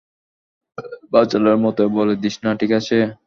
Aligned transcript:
বাচালের 1.13 1.57
মতো 1.65 1.81
বলে 1.95 2.13
দিস 2.23 2.35
না, 2.43 2.51
ঠিক 2.59 2.71
আছে? 2.79 2.97